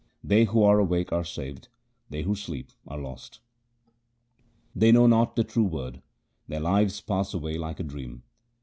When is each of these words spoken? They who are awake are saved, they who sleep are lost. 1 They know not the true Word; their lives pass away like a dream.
They 0.23 0.45
who 0.45 0.63
are 0.63 0.79
awake 0.79 1.11
are 1.13 1.23
saved, 1.23 1.67
they 2.09 2.23
who 2.23 2.33
sleep 2.33 2.71
are 2.87 2.97
lost. 2.97 3.39
1 4.73 4.79
They 4.79 4.91
know 4.91 5.05
not 5.05 5.35
the 5.35 5.43
true 5.43 5.61
Word; 5.65 6.01
their 6.47 6.59
lives 6.59 7.01
pass 7.01 7.35
away 7.35 7.53
like 7.59 7.79
a 7.79 7.83
dream. 7.83 8.23